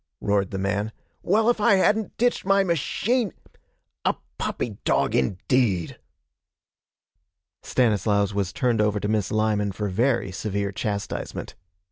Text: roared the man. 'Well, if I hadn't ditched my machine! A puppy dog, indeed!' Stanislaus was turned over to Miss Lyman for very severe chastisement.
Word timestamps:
roared 0.19 0.49
the 0.49 0.57
man. 0.57 0.91
'Well, 1.21 1.47
if 1.47 1.61
I 1.61 1.75
hadn't 1.75 2.17
ditched 2.17 2.43
my 2.43 2.63
machine! 2.63 3.33
A 4.03 4.15
puppy 4.39 4.79
dog, 4.83 5.13
indeed!' 5.13 5.99
Stanislaus 7.61 8.33
was 8.33 8.51
turned 8.51 8.81
over 8.81 8.99
to 8.99 9.07
Miss 9.07 9.31
Lyman 9.31 9.71
for 9.73 9.89
very 9.89 10.31
severe 10.31 10.71
chastisement. 10.71 11.53